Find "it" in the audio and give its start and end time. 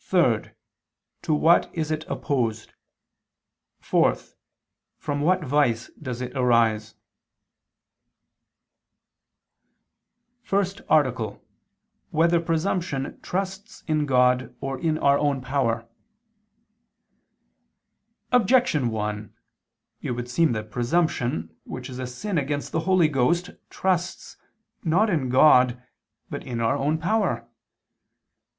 1.90-2.04, 6.20-6.36, 20.02-20.10